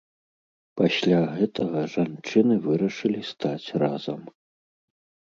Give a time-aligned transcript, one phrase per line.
[0.79, 4.19] Пасля гэтага жанчыны вырашылі стаць разам.